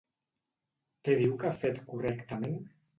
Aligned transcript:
Què 1.05 1.19
diu 1.21 1.37
que 1.45 1.53
ha 1.53 1.55
fet 1.61 1.81
correctament? 1.95 2.63